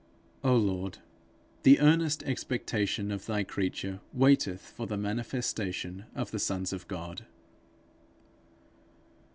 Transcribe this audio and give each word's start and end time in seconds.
O 0.43 0.55
Lord, 0.55 0.97
the 1.61 1.79
earnest 1.79 2.23
expectation 2.23 3.11
of 3.11 3.27
thy 3.27 3.43
creature 3.43 3.99
waiteth 4.13 4.59
for 4.61 4.87
the 4.87 4.97
manifestation 4.97 6.05
of 6.15 6.31
the 6.31 6.39
sons 6.39 6.73
of 6.73 6.87
God. 6.87 7.27